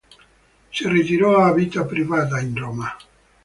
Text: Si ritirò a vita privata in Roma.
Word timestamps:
Si 0.71 0.87
ritirò 0.89 1.43
a 1.43 1.53
vita 1.53 1.85
privata 1.85 2.39
in 2.39 2.55
Roma. 2.57 2.97